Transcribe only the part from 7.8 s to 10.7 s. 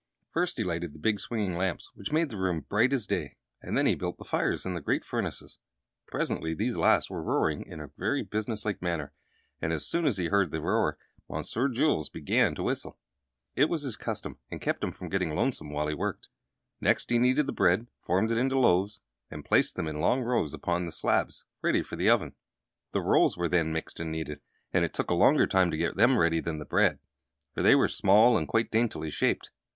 very business like manner, and as soon as he heard the